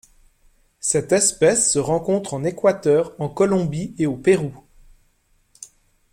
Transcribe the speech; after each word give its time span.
Cette 0.79 1.11
espèce 1.11 1.71
se 1.71 1.77
rencontre 1.77 2.33
en 2.33 2.43
Équateur, 2.43 3.13
en 3.19 3.29
Colombie 3.29 3.93
et 3.99 4.07
au 4.07 4.15
Pérou. 4.17 4.51